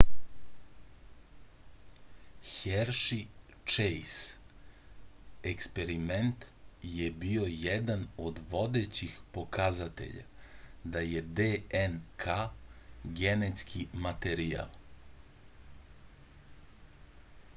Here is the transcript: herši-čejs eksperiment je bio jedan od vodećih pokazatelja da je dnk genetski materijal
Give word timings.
herši-čejs 2.51 4.13
eksperiment 5.51 6.47
je 6.93 7.09
bio 7.25 7.45
jedan 7.65 8.05
od 8.31 8.41
vodećih 8.55 9.19
pokazatelja 9.37 10.25
da 10.97 11.05
je 11.11 11.23
dnk 11.41 12.27
genetski 13.21 13.87
materijal 14.09 14.75